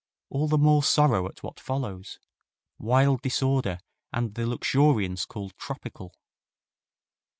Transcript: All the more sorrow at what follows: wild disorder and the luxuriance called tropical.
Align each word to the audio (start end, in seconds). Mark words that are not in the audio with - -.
All 0.31 0.47
the 0.47 0.57
more 0.57 0.81
sorrow 0.81 1.27
at 1.27 1.43
what 1.43 1.59
follows: 1.59 2.17
wild 2.79 3.21
disorder 3.21 3.77
and 4.11 4.33
the 4.33 4.47
luxuriance 4.47 5.25
called 5.25 5.55
tropical. 5.59 6.15